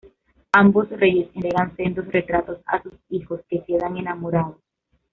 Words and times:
Ambos 0.53 0.89
reyes 0.89 1.29
entregan 1.35 1.75
sendos 1.75 2.07
retratos 2.07 2.59
a 2.65 2.81
sus 2.81 2.93
hijos, 3.09 3.39
que 3.47 3.63
quedan 3.63 3.97
enamorados. 3.97 4.57